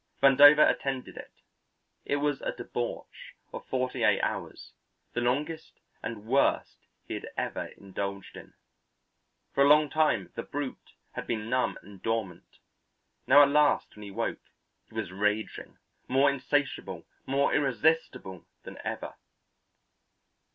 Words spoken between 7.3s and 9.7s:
ever indulged in. For a